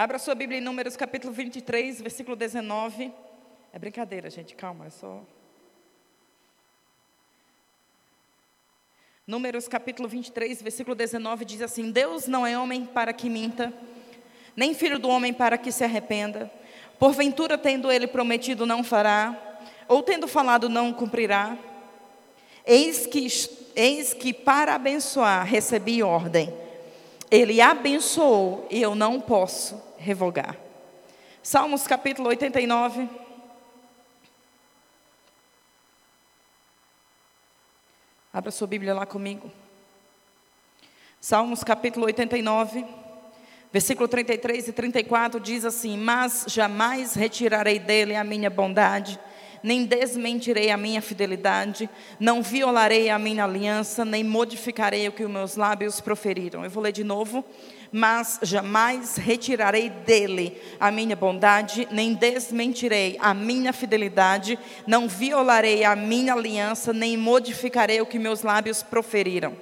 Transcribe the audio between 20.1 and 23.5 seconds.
falado, não cumprirá. Eis que,